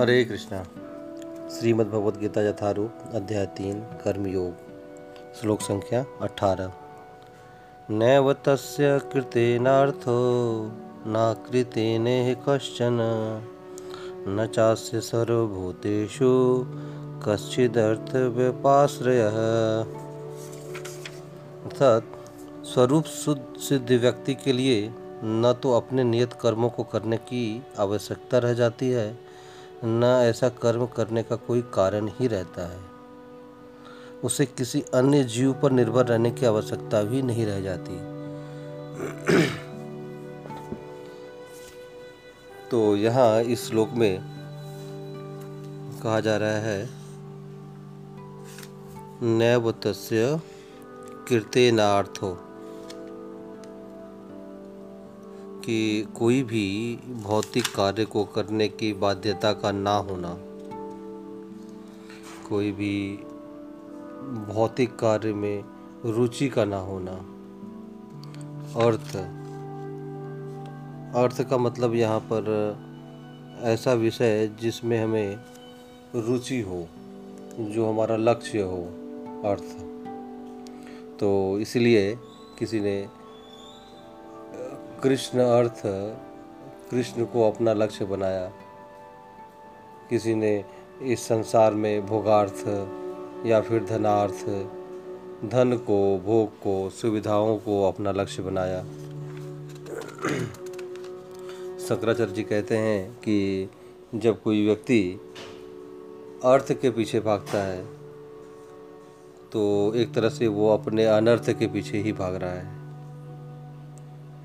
[0.00, 0.62] हरे कृष्णा।
[1.48, 4.52] श्रीमद् भगवद गीता यथारूप अध्याय तीन, कर्मयोग।
[5.40, 6.72] श्लोक संख्या अठारह।
[7.90, 10.16] नैव तस्य कृतेनार्थो
[11.06, 12.98] न कृतेन कश्चन।
[14.28, 16.64] न चास्य सर्वभूतेषु
[17.28, 19.20] कश्चिदर्थ व्यपाश्रय
[21.64, 22.04] अर्थात,
[22.64, 24.92] स्वरूप शुद्ध सिद्ध व्यक्ति के लिए
[25.24, 29.25] न तो अपने नियत कर्मों को करने की आवश्यकता रह जाती है
[29.84, 32.80] न ऐसा कर्म करने का कोई कारण ही रहता है।
[34.24, 37.96] उसे किसी अन्य जीव पर निर्भर रहने की आवश्यकता भी नहीं रह जाती।
[42.70, 44.18] तो यहाँ इस श्लोक में
[46.02, 46.90] कहा जा रहा है
[49.22, 50.40] नैव तस्य
[51.28, 52.38] कीर्तेनार्थो।
[55.66, 60.36] कि कोई भी भौतिक कार्य को करने की बाध्यता का ना होना।
[62.48, 63.16] कोई भी
[64.52, 65.64] भौतिक कार्य में
[66.04, 67.12] रुचि का ना होना।
[68.84, 69.16] अर्थ।
[71.16, 72.76] अर्थ का मतलब यहाँ पर
[73.60, 75.36] ऐसा विषय जिसमें हमें
[76.14, 76.86] रुचि हो,
[77.58, 78.82] जो हमारा लक्ष्य हो,
[79.44, 79.80] अर्थ।
[81.20, 82.18] तो इसलिए
[82.58, 83.08] किसी ने
[85.02, 85.80] कृष्ण अर्थ
[86.90, 88.46] कृष्ण को अपना लक्ष्य बनाया।
[90.10, 90.64] किसी ने
[91.02, 92.64] इस संसार में भोगार्थ
[93.46, 94.44] या फिर धनार्थ,
[95.44, 98.82] धन को, भोग को, सुविधाओं को अपना लक्ष्य बनाया।
[101.78, 103.68] शंकराचार्य जी कहते हैं कि
[104.14, 105.20] जब कोई व्यक्ति
[106.44, 107.84] अर्थ के पीछे भागता है
[109.52, 112.85] तो एक तरह से वो अपने अनर्थ के पीछे ही भाग रहा है।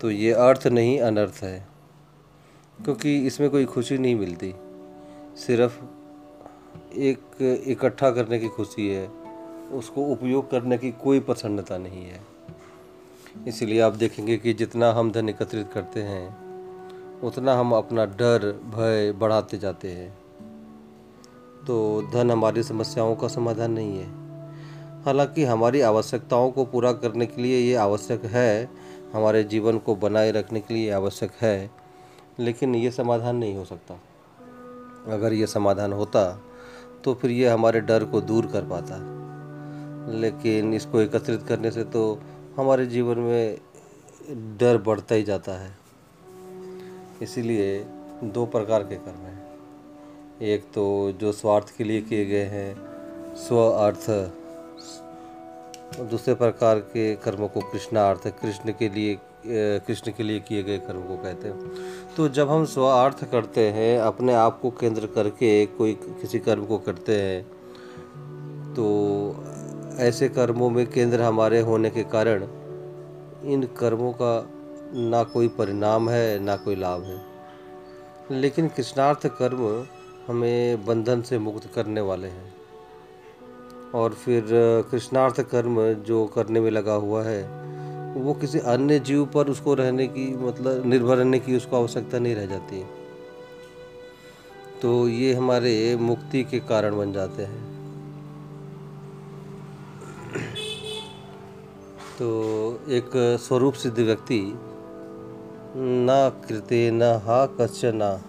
[0.00, 1.66] तो ये अर्थ नहीं, अनर्थ है।
[2.84, 4.54] क्योंकि इसमें कोई खुशी नहीं मिलती।
[5.36, 5.82] सिर्फ़
[6.94, 7.20] एक
[7.66, 9.08] इकट्ठा करने की खुशी है,
[9.72, 12.20] उसको उपयोग करने की कोई प्रसन्नता नहीं है।
[13.48, 16.46] इसलिए आप देखेंगे कि जितना हम धन एकत्रित करते हैं,
[17.20, 20.18] उतना हम अपना डर, भय बढ़ाते जाते हैं।
[21.66, 24.06] तो धन हमारी समस्याओं का समाधान नहीं है।
[25.02, 30.30] हालाँकि हमारी आवश्यकताओं को पूरा करने के लिए ये आवश्यक है हमारे जीवन को बनाए
[30.30, 31.70] रखने के लिए आवश्यक है,
[32.38, 34.00] लेकिन ये समाधान नहीं हो सकता।
[35.08, 36.24] अगर ये समाधान होता
[37.04, 38.96] तो फिर ये हमारे डर को दूर कर पाता।
[40.12, 42.02] लेकिन इसको एकत्रित करने से तो
[42.56, 43.58] हमारे जीवन में
[44.58, 45.70] डर बढ़ता ही जाता है।
[47.22, 47.78] इसीलिए
[48.24, 49.44] दो प्रकार के कर्म हैं।
[50.44, 52.74] एक तो जो स्वार्थ के लिए किए गए हैं,
[53.36, 54.08] स्व अर्थ
[55.92, 61.02] दूसरे प्रकार के कर्मों को कृष्णार्थ कृष्ण के लिए कृष्ण के लिए किए गए कर्म
[61.02, 65.92] को कहते हैं। तो जब हम स्वार्थ करते हैं, अपने आप को केंद्र करके कोई
[65.94, 67.42] किसी कर्म को करते हैं
[68.74, 68.86] तो
[69.98, 72.42] ऐसे कर्मों में केंद्र हमारे होने के कारण
[73.44, 74.34] इन कर्मों का
[74.94, 77.20] ना कोई परिणाम है, ना कोई लाभ है।
[78.30, 79.86] लेकिन कृष्णार्थ कर्म
[80.28, 82.55] हमें बंधन से मुक्त करने वाले हैं।
[83.94, 84.44] और फिर
[84.90, 87.42] कृष्णार्थ कर्म जो करने में लगा हुआ है,
[88.14, 92.34] वो किसी अन्य जीव पर उसको रहने की मतलब निर्भर रहने की उसको आवश्यकता नहीं
[92.34, 92.84] रह जाती।
[94.82, 97.64] तो ये हमारे मुक्ति के कारण बन जाते हैं।
[102.18, 102.28] तो
[102.88, 103.10] एक
[103.40, 104.40] स्वरूप सिद्ध व्यक्ति,
[105.76, 108.20] ना कृत्य न हा कश्च ना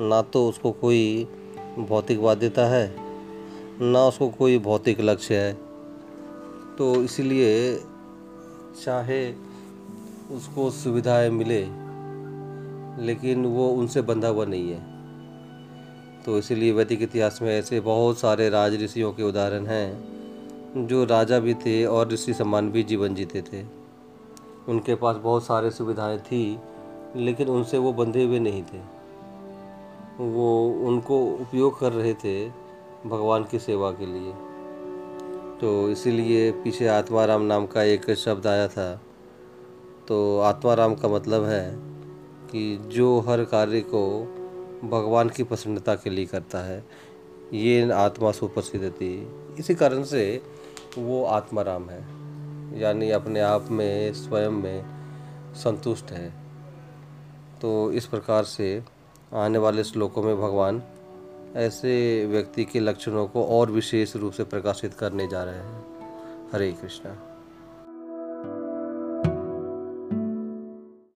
[0.00, 1.28] ना तो उसको कोई
[1.78, 3.01] भौतिक बाध्यता है
[3.80, 5.52] ना उसको कोई भौतिक लक्ष्य है।
[6.76, 7.80] तो इसलिए
[8.84, 9.32] चाहे
[10.30, 11.60] उसको सुविधाएँ मिले,
[13.04, 14.92] लेकिन वो उनसे बंधा हुआ नहीं है।
[16.22, 20.12] तो इसीलिए वैदिक इतिहास में ऐसे बहुत सारे राज ऋषियों के उदाहरण हैं,
[20.86, 23.64] जो राजा भी थे और ऋषि सम्मान भी जीवन जीते थे।
[24.68, 26.58] उनके पास बहुत सारे सुविधाएँ थी,
[27.16, 28.78] लेकिन उनसे वो बंधे हुए नहीं थे।
[30.24, 32.61] वो उनको उपयोग कर रहे थे
[33.06, 34.32] भगवान की सेवा के लिए।
[35.60, 39.00] तो इसीलिए पीछे आत्माराम नाम का एक शब्द आया था।
[40.08, 41.74] तो आत्माराम का मतलब है
[42.48, 44.24] कि जो हर कार्य को
[44.84, 46.84] भगवान की प्रसन्नता के लिए करता है,
[47.52, 50.42] ये आत्मा सुप्रसिद्ध थी इसी कारण से
[50.98, 52.22] वो आत्माराम है।
[52.80, 54.84] यानी अपने आप में, स्वयं में
[55.54, 56.34] संतुष्ट है।
[57.62, 58.84] तो इस प्रकार से
[59.34, 60.82] आने वाले श्लोकों में भगवान
[61.56, 65.86] ऐसे व्यक्ति के लक्षणों को और विशेष रूप से प्रकाशित करने जा रहे हैं।
[66.52, 67.31] हरे कृष्णा।